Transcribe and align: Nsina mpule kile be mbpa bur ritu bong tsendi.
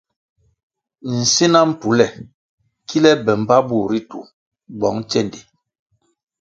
Nsina 1.17 1.59
mpule 1.69 2.05
kile 2.87 3.11
be 3.23 3.31
mbpa 3.41 3.57
bur 3.67 3.85
ritu 3.91 4.19
bong 4.79 4.99
tsendi. 5.09 5.39